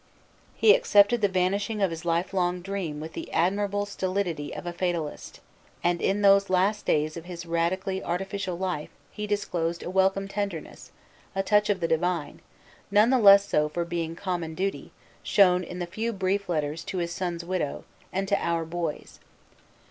He 0.55 0.73
accepted 0.73 1.21
the 1.21 1.27
vanishing 1.27 1.79
of 1.79 1.91
his 1.91 2.05
lifelong 2.05 2.61
dream 2.61 2.99
with 2.99 3.13
the 3.13 3.31
admirable 3.31 3.85
stolidity 3.85 4.51
of 4.51 4.65
a 4.65 4.73
fatalist, 4.73 5.41
and 5.83 6.01
in 6.01 6.23
those 6.23 6.49
last 6.49 6.87
days 6.87 7.15
of 7.17 7.25
his 7.25 7.45
radically 7.45 8.03
artificial 8.03 8.57
life 8.57 8.89
he 9.11 9.27
disclosed 9.27 9.83
a 9.83 9.91
welcome 9.91 10.27
tenderness, 10.27 10.89
a 11.35 11.43
touch 11.43 11.69
of 11.69 11.81
the 11.81 11.87
divine, 11.87 12.39
none 12.89 13.11
the 13.11 13.19
less 13.19 13.47
so 13.47 13.69
for 13.69 13.85
being 13.85 14.15
common 14.15 14.55
duty, 14.55 14.91
shown 15.21 15.63
in 15.63 15.77
the 15.77 15.85
few 15.85 16.11
brief 16.13 16.49
letters 16.49 16.83
to 16.85 16.97
his 16.97 17.11
son's 17.11 17.45
widow 17.45 17.83
and 18.11 18.27
to 18.27 18.43
"our 18.43 18.65
boys." 18.65 19.19